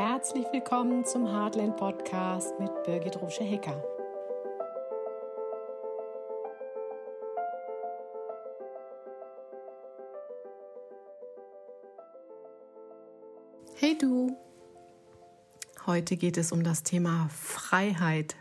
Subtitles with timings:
[0.00, 3.82] Herzlich willkommen zum Heartland Podcast mit Birgit Rusche-Hecker.
[13.74, 14.36] Hey du!
[15.84, 18.36] Heute geht es um das Thema Freiheit.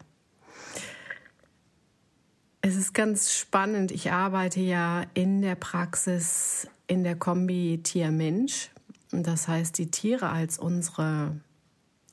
[2.61, 3.89] Es ist ganz spannend.
[3.89, 8.69] Ich arbeite ja in der Praxis in der Kombi Tier-Mensch.
[9.09, 11.35] Das heißt, die Tiere als unsere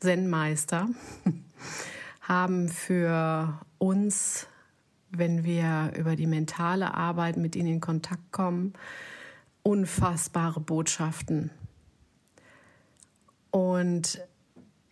[0.05, 0.91] Zen-Meister
[2.21, 4.47] haben für uns,
[5.09, 8.75] wenn wir über die mentale Arbeit mit ihnen in Kontakt kommen,
[9.63, 11.51] unfassbare Botschaften.
[13.51, 14.21] Und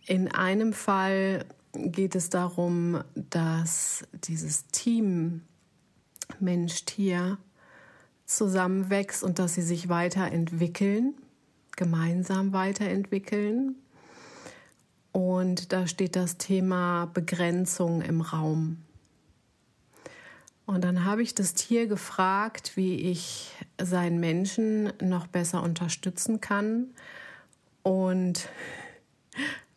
[0.07, 5.43] in einem Fall geht es darum, dass dieses Team
[6.39, 7.37] Mensch-Tier
[8.25, 11.13] zusammenwächst und dass sie sich weiterentwickeln,
[11.75, 13.75] gemeinsam weiterentwickeln.
[15.13, 18.79] Und da steht das Thema Begrenzung im Raum.
[20.65, 26.87] Und dann habe ich das Tier gefragt, wie ich seinen Menschen noch besser unterstützen kann
[27.83, 28.49] und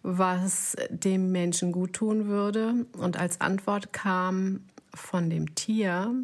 [0.02, 2.86] was dem Menschen gut tun würde.
[2.96, 4.60] Und als Antwort kam
[4.94, 6.14] von dem Tier,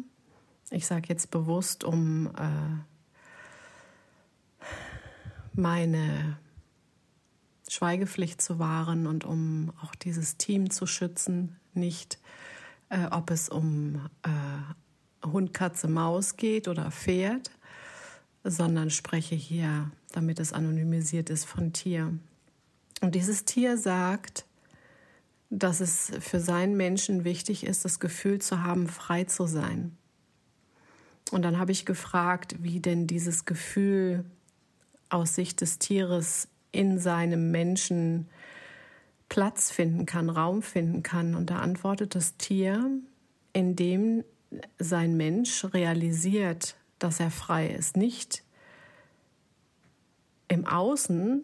[0.71, 2.79] ich sage jetzt bewusst, um äh,
[5.53, 6.37] meine
[7.73, 12.19] Schweigepflicht zu wahren und um auch dieses Team zu schützen, nicht
[12.89, 17.49] äh, ob es um äh, Hund, Katze, Maus geht oder Pferd,
[18.43, 22.13] sondern spreche hier, damit es anonymisiert ist, von Tier.
[23.01, 24.45] Und dieses Tier sagt,
[25.49, 29.97] dass es für seinen Menschen wichtig ist, das Gefühl zu haben, frei zu sein.
[31.31, 34.25] Und dann habe ich gefragt, wie denn dieses Gefühl
[35.09, 38.27] aus Sicht des Tieres in seinem Menschen
[39.29, 41.35] Platz finden kann, Raum finden kann.
[41.35, 42.89] Und da antwortet das Tier,
[43.53, 44.25] indem
[44.77, 47.95] sein Mensch realisiert, dass er frei ist.
[47.95, 48.43] Nicht
[50.47, 51.43] im Außen,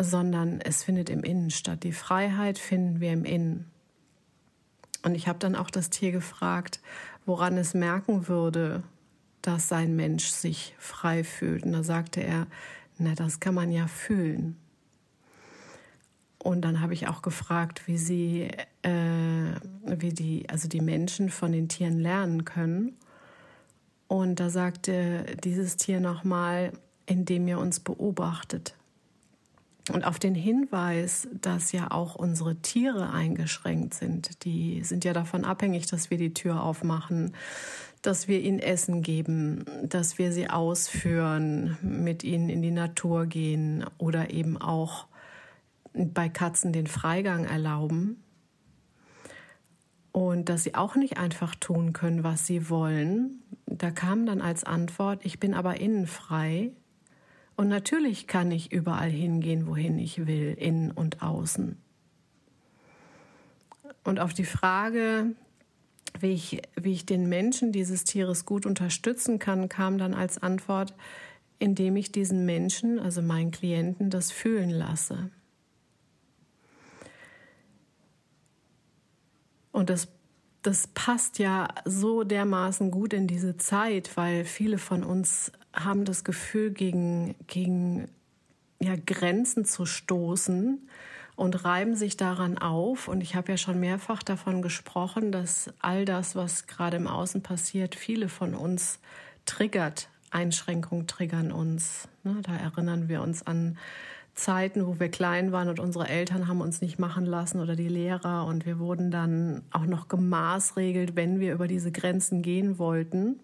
[0.00, 1.84] sondern es findet im Innen statt.
[1.84, 3.70] Die Freiheit finden wir im Innen.
[5.02, 6.80] Und ich habe dann auch das Tier gefragt,
[7.24, 8.82] woran es merken würde,
[9.42, 11.64] dass sein Mensch sich frei fühlt.
[11.64, 12.48] Und da sagte er,
[12.98, 14.56] na, das kann man ja fühlen.
[16.38, 18.48] Und dann habe ich auch gefragt, wie sie,
[18.82, 22.96] äh, wie die, also die Menschen von den Tieren lernen können.
[24.06, 26.72] Und da sagte dieses Tier nochmal,
[27.06, 28.74] indem ihr uns beobachtet.
[29.92, 35.44] Und auf den Hinweis, dass ja auch unsere Tiere eingeschränkt sind, die sind ja davon
[35.44, 37.34] abhängig, dass wir die Tür aufmachen,
[38.06, 43.84] dass wir ihnen Essen geben, dass wir sie ausführen, mit ihnen in die Natur gehen
[43.98, 45.06] oder eben auch
[45.92, 48.22] bei Katzen den Freigang erlauben.
[50.12, 53.42] Und dass sie auch nicht einfach tun können, was sie wollen.
[53.66, 56.72] Da kam dann als Antwort, ich bin aber innen frei
[57.56, 61.76] und natürlich kann ich überall hingehen, wohin ich will, innen und außen.
[64.04, 65.34] Und auf die Frage,
[66.20, 70.94] wie ich, wie ich den Menschen dieses Tieres gut unterstützen kann, kam dann als Antwort,
[71.58, 75.30] indem ich diesen Menschen, also meinen Klienten, das fühlen lasse.
[79.72, 80.08] Und das,
[80.62, 86.24] das passt ja so dermaßen gut in diese Zeit, weil viele von uns haben das
[86.24, 88.08] Gefühl, gegen, gegen
[88.80, 90.88] ja, Grenzen zu stoßen
[91.36, 93.08] und reiben sich daran auf.
[93.08, 97.42] Und ich habe ja schon mehrfach davon gesprochen, dass all das, was gerade im Außen
[97.42, 98.98] passiert, viele von uns
[99.44, 100.08] triggert.
[100.30, 102.08] Einschränkungen triggern uns.
[102.24, 102.36] Ne?
[102.42, 103.78] Da erinnern wir uns an
[104.34, 107.88] Zeiten, wo wir klein waren und unsere Eltern haben uns nicht machen lassen oder die
[107.88, 113.40] Lehrer und wir wurden dann auch noch gemaßregelt, wenn wir über diese Grenzen gehen wollten.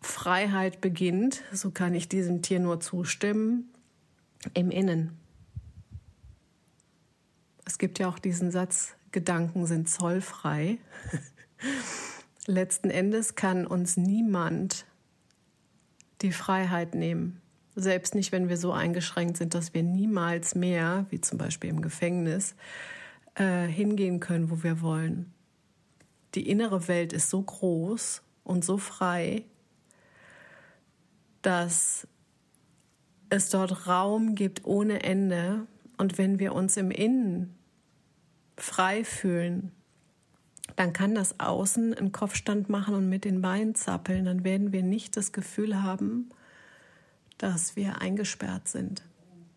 [0.00, 3.68] Freiheit beginnt, so kann ich diesem Tier nur zustimmen,
[4.54, 5.18] im Innen.
[7.64, 10.78] Es gibt ja auch diesen Satz, Gedanken sind zollfrei.
[12.46, 14.86] Letzten Endes kann uns niemand
[16.22, 17.40] die Freiheit nehmen.
[17.76, 21.82] Selbst nicht, wenn wir so eingeschränkt sind, dass wir niemals mehr, wie zum Beispiel im
[21.82, 22.54] Gefängnis,
[23.34, 25.32] äh, hingehen können, wo wir wollen.
[26.34, 29.44] Die innere Welt ist so groß und so frei,
[31.42, 32.06] dass
[33.30, 35.66] es dort Raum gibt ohne Ende.
[35.96, 37.54] Und wenn wir uns im Innen
[38.56, 39.72] frei fühlen,
[40.76, 44.24] dann kann das Außen einen Kopfstand machen und mit den Beinen zappeln.
[44.24, 46.30] Dann werden wir nicht das Gefühl haben,
[47.38, 49.02] dass wir eingesperrt sind.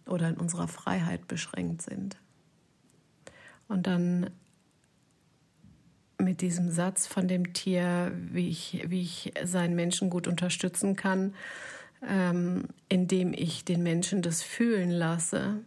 [0.06, 2.18] oder in unserer Freiheit beschränkt sind.
[3.70, 4.30] Und dann
[6.18, 11.34] mit diesem Satz von dem Tier, wie ich, wie ich seinen Menschen gut unterstützen kann,
[12.08, 15.60] ähm, indem ich den Menschen das fühlen lasse,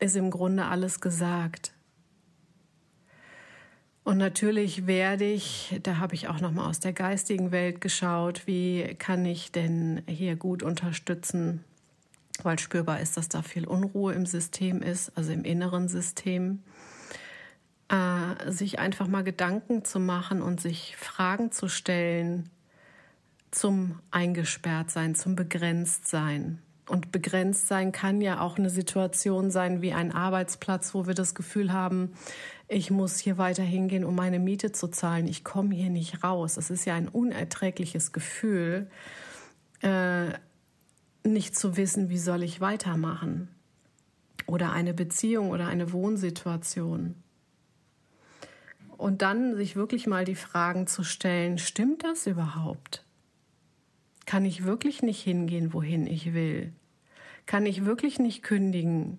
[0.00, 1.72] ist im Grunde alles gesagt.
[4.04, 8.46] Und natürlich werde ich, da habe ich auch noch mal aus der geistigen Welt geschaut,
[8.46, 11.62] wie kann ich denn hier gut unterstützen,
[12.42, 16.62] weil spürbar ist, dass da viel Unruhe im System ist, also im inneren System.
[17.90, 22.48] Äh, sich einfach mal Gedanken zu machen und sich Fragen zu stellen
[23.50, 26.58] zum Eingesperrtsein, zum Begrenztsein.
[26.88, 31.34] Und begrenzt sein kann ja auch eine Situation sein wie ein Arbeitsplatz, wo wir das
[31.34, 32.12] Gefühl haben,
[32.66, 35.26] ich muss hier weiter hingehen, um meine Miete zu zahlen.
[35.26, 36.54] Ich komme hier nicht raus.
[36.54, 38.90] Das ist ja ein unerträgliches Gefühl,
[39.80, 40.28] äh,
[41.24, 43.48] nicht zu wissen, wie soll ich weitermachen.
[44.46, 47.14] Oder eine Beziehung oder eine Wohnsituation.
[48.96, 53.04] Und dann sich wirklich mal die Fragen zu stellen, stimmt das überhaupt?
[54.28, 56.74] Kann ich wirklich nicht hingehen, wohin ich will?
[57.46, 59.16] Kann ich wirklich nicht kündigen?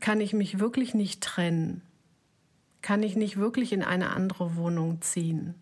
[0.00, 1.82] Kann ich mich wirklich nicht trennen?
[2.82, 5.54] Kann ich nicht wirklich in eine andere Wohnung ziehen?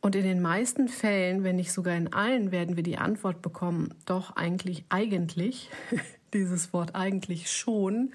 [0.00, 3.92] Und in den meisten Fällen, wenn nicht sogar in allen, werden wir die Antwort bekommen,
[4.06, 5.68] doch eigentlich, eigentlich,
[6.32, 8.14] dieses Wort eigentlich schon,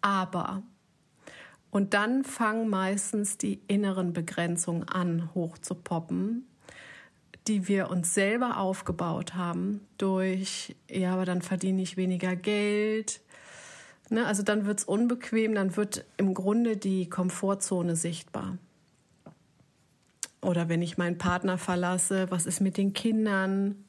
[0.00, 0.62] aber.
[1.70, 6.46] Und dann fangen meistens die inneren Begrenzungen an, hochzupoppen,
[7.46, 13.20] die wir uns selber aufgebaut haben durch, ja, aber dann verdiene ich weniger Geld.
[14.10, 18.58] Ne, also dann wird es unbequem, dann wird im Grunde die Komfortzone sichtbar.
[20.42, 23.84] Oder wenn ich meinen Partner verlasse, was ist mit den Kindern?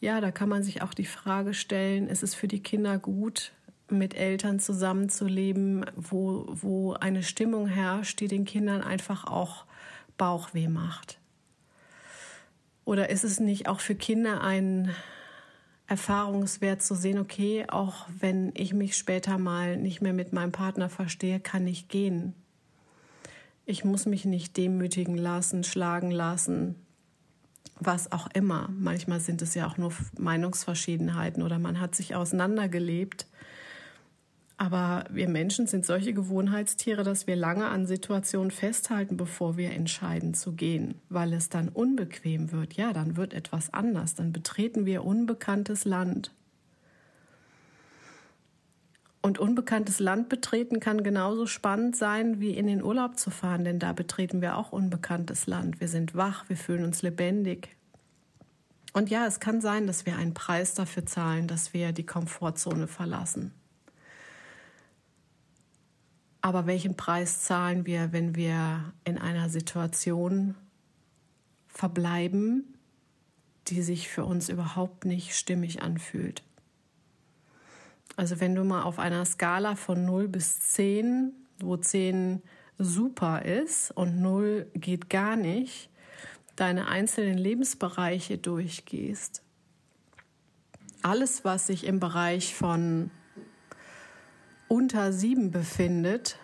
[0.00, 3.52] Ja, da kann man sich auch die Frage stellen, ist es für die Kinder gut,
[3.88, 9.64] mit Eltern zusammenzuleben, wo, wo eine Stimmung herrscht, die den Kindern einfach auch
[10.16, 11.18] Bauchweh macht?
[12.86, 14.94] Oder ist es nicht auch für Kinder ein
[15.88, 20.88] Erfahrungswert zu sehen, okay, auch wenn ich mich später mal nicht mehr mit meinem Partner
[20.88, 22.32] verstehe, kann ich gehen.
[23.66, 26.76] Ich muss mich nicht demütigen lassen, schlagen lassen,
[27.80, 28.68] was auch immer.
[28.72, 33.26] Manchmal sind es ja auch nur Meinungsverschiedenheiten oder man hat sich auseinandergelebt
[34.58, 40.32] aber wir Menschen sind solche Gewohnheitstiere, dass wir lange an Situationen festhalten, bevor wir entscheiden
[40.32, 42.72] zu gehen, weil es dann unbequem wird.
[42.74, 46.32] Ja, dann wird etwas anders, dann betreten wir unbekanntes Land.
[49.20, 53.78] Und unbekanntes Land betreten kann genauso spannend sein, wie in den Urlaub zu fahren, denn
[53.78, 55.80] da betreten wir auch unbekanntes Land.
[55.80, 57.76] Wir sind wach, wir fühlen uns lebendig.
[58.94, 62.86] Und ja, es kann sein, dass wir einen Preis dafür zahlen, dass wir die Komfortzone
[62.86, 63.52] verlassen.
[66.46, 70.54] Aber welchen Preis zahlen wir, wenn wir in einer Situation
[71.66, 72.76] verbleiben,
[73.66, 76.44] die sich für uns überhaupt nicht stimmig anfühlt?
[78.14, 82.42] Also wenn du mal auf einer Skala von 0 bis 10, wo 10
[82.78, 85.90] super ist und 0 geht gar nicht,
[86.54, 89.42] deine einzelnen Lebensbereiche durchgehst.
[91.02, 93.10] Alles, was sich im Bereich von
[94.68, 96.38] unter sieben befindet,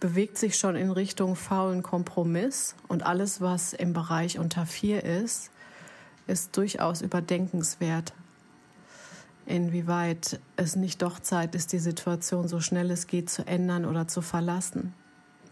[0.00, 5.50] bewegt sich schon in Richtung faulen Kompromiss und alles, was im Bereich unter vier ist,
[6.26, 8.12] ist durchaus überdenkenswert.
[9.46, 14.06] Inwieweit es nicht doch Zeit ist, die Situation so schnell es geht zu ändern oder
[14.06, 14.94] zu verlassen.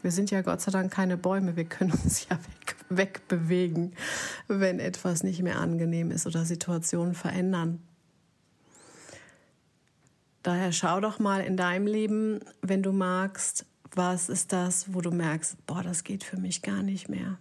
[0.02, 3.94] Wir sind ja Gott sei Dank keine Bäume, wir können uns ja weg, wegbewegen,
[4.46, 7.80] wenn etwas nicht mehr angenehm ist oder Situationen verändern.
[10.46, 15.10] Daher schau doch mal in deinem Leben, wenn du magst, was ist das, wo du
[15.10, 17.40] merkst, boah, das geht für mich gar nicht mehr.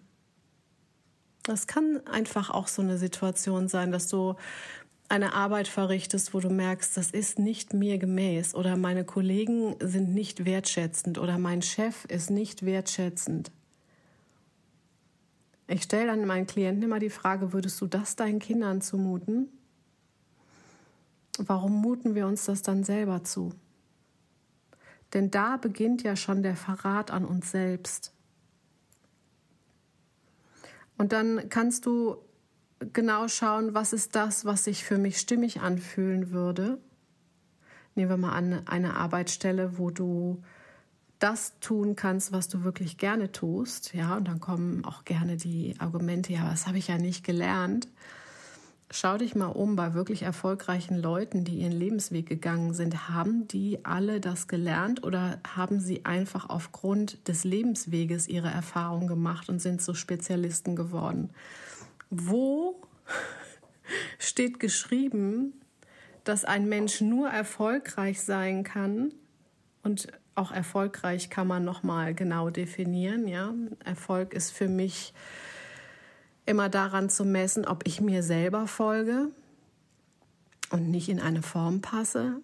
[1.44, 4.34] Das kann einfach auch so eine Situation sein, dass du
[5.08, 10.16] eine Arbeit verrichtest, wo du merkst, das ist nicht mir gemäß oder meine Kollegen sind
[10.16, 13.52] nicht wertschätzend oder mein Chef ist nicht wertschätzend.
[15.68, 19.55] Ich stelle dann meinen Klienten immer die Frage, würdest du das deinen Kindern zumuten?
[21.38, 23.54] Warum muten wir uns das dann selber zu?
[25.14, 28.14] Denn da beginnt ja schon der Verrat an uns selbst.
[30.98, 32.18] Und dann kannst du
[32.94, 36.80] genau schauen, was ist das, was sich für mich stimmig anfühlen würde.
[37.96, 40.42] Nehmen wir mal an eine Arbeitsstelle, wo du
[41.20, 45.76] das tun kannst, was du wirklich gerne tust, ja, und dann kommen auch gerne die
[45.80, 47.88] Argumente, ja, das habe ich ja nicht gelernt.
[48.92, 53.10] Schau dich mal um bei wirklich erfolgreichen Leuten, die ihren Lebensweg gegangen sind.
[53.10, 59.50] Haben die alle das gelernt oder haben sie einfach aufgrund des Lebensweges ihre Erfahrung gemacht
[59.50, 61.32] und sind so Spezialisten geworden?
[62.12, 62.80] Wo
[64.20, 65.54] steht geschrieben,
[66.24, 69.14] dass ein Mensch nur erfolgreich sein kann
[69.82, 73.54] und auch erfolgreich kann man noch mal genau definieren, ja?
[73.84, 75.14] Erfolg ist für mich
[76.46, 79.32] immer daran zu messen, ob ich mir selber folge
[80.72, 82.42] und nicht in eine Form passe.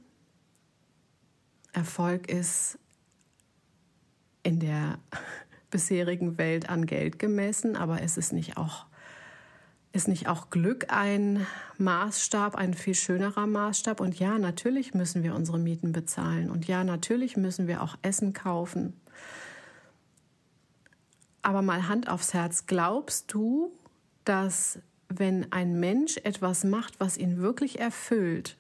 [1.74, 2.78] Erfolg ist
[4.44, 5.00] in der
[5.70, 8.86] bisherigen Welt an Geld gemessen, aber es ist nicht auch
[9.94, 11.46] ist nicht auch Glück ein
[11.78, 14.00] Maßstab, ein viel schönerer Maßstab?
[14.00, 16.50] Und ja, natürlich müssen wir unsere Mieten bezahlen.
[16.50, 18.94] Und ja, natürlich müssen wir auch Essen kaufen.
[21.42, 23.74] Aber mal Hand aufs Herz, glaubst du,
[24.26, 28.58] dass wenn ein Mensch etwas macht, was ihn wirklich erfüllt,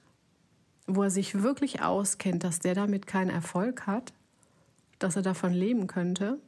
[0.87, 4.13] wo er sich wirklich auskennt, dass der damit keinen Erfolg hat,
[4.99, 6.39] dass er davon leben könnte?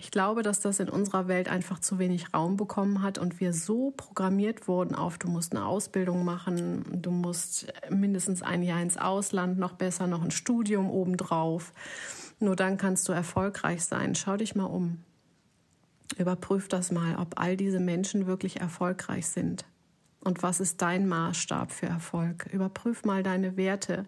[0.00, 3.52] Ich glaube, dass das in unserer Welt einfach zu wenig Raum bekommen hat und wir
[3.52, 8.96] so programmiert wurden auf, du musst eine Ausbildung machen, du musst mindestens ein Jahr ins
[8.96, 11.72] Ausland, noch besser noch ein Studium obendrauf.
[12.40, 14.14] Nur dann kannst du erfolgreich sein.
[14.14, 15.02] Schau dich mal um.
[16.16, 19.64] Überprüf das mal, ob all diese Menschen wirklich erfolgreich sind.
[20.20, 22.46] Und was ist dein Maßstab für Erfolg?
[22.52, 24.06] Überprüf mal deine Werte.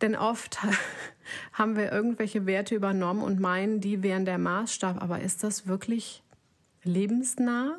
[0.00, 0.58] Denn oft
[1.52, 5.02] haben wir irgendwelche Werte übernommen und meinen, die wären der Maßstab.
[5.02, 6.22] Aber ist das wirklich
[6.82, 7.78] lebensnah?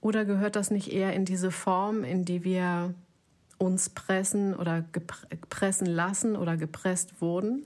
[0.00, 2.94] Oder gehört das nicht eher in diese Form, in die wir
[3.56, 4.84] uns pressen oder
[5.48, 7.64] pressen lassen oder gepresst wurden?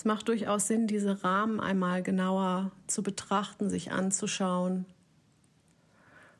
[0.00, 4.86] Es macht durchaus Sinn, diese Rahmen einmal genauer zu betrachten, sich anzuschauen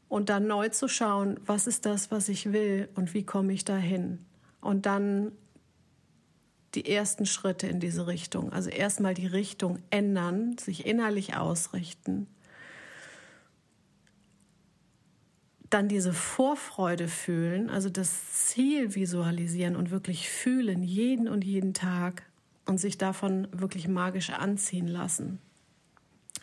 [0.08, 3.66] und dann neu zu schauen, was ist das, was ich will und wie komme ich
[3.66, 4.24] dahin.
[4.62, 5.32] Und dann
[6.74, 8.50] die ersten Schritte in diese Richtung.
[8.50, 12.28] Also erstmal die Richtung ändern, sich innerlich ausrichten.
[15.68, 22.22] Dann diese Vorfreude fühlen, also das Ziel visualisieren und wirklich fühlen, jeden und jeden Tag
[22.66, 25.40] und sich davon wirklich magisch anziehen lassen.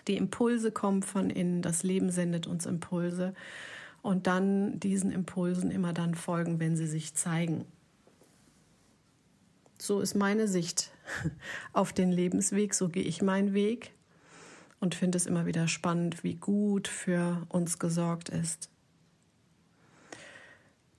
[0.07, 3.33] Die Impulse kommen von innen, das Leben sendet uns Impulse
[4.01, 7.65] und dann diesen Impulsen immer dann folgen, wenn sie sich zeigen.
[9.77, 10.91] So ist meine Sicht
[11.73, 13.91] auf den Lebensweg, so gehe ich meinen Weg
[14.79, 18.69] und finde es immer wieder spannend, wie gut für uns gesorgt ist.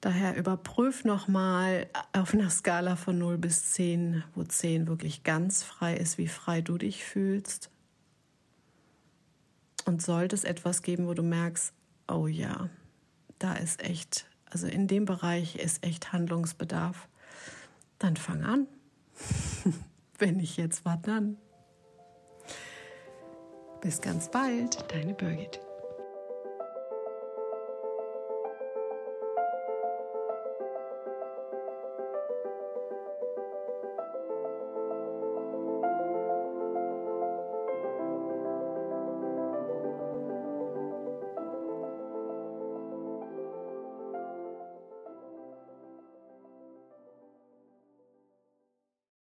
[0.01, 5.97] Daher überprüf nochmal auf einer Skala von 0 bis 10, wo 10 wirklich ganz frei
[5.97, 7.71] ist, wie frei du dich fühlst.
[9.87, 11.73] Und sollte es etwas geben, wo du merkst,
[12.07, 12.69] oh ja,
[13.41, 17.09] da ist echt, also in dem Bereich ist echt Handlungsbedarf,
[17.99, 18.69] dann fang an.
[20.19, 21.37] Wenn nicht jetzt, wann dann?
[23.81, 25.61] Bis ganz bald, deine Birgit.